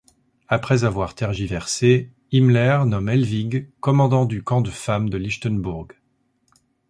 Après 0.47 0.83
avoir 0.83 1.13
tergiversé, 1.13 2.09
Himmler 2.33 2.85
nomme 2.87 3.07
Helwig 3.07 3.69
commandant 3.81 4.25
du 4.25 4.41
camp 4.41 4.61
de 4.61 4.71
femmes 4.71 5.11
de 5.11 5.17
Lichtenburg. 5.19 5.89